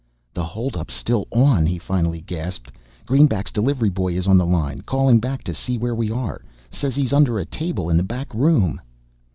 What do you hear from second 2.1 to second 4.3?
gasped. "Greenback's delivery boy is